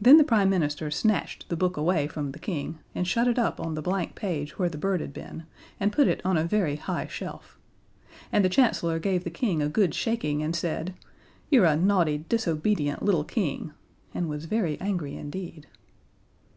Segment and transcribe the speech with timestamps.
[0.00, 3.58] Then the Prime Minister snatched the book away from the King and shut it up
[3.58, 5.42] on the blank page where the bird had been,
[5.80, 7.58] and put it on a very high shelf.
[8.30, 10.94] And the Chancellor gave the King a good shaking, and said:
[11.50, 13.72] "You're a naughty, disobedient little King!"
[14.14, 15.66] and was very angry indeed.